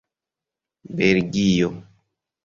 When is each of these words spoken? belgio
belgio 0.95 1.69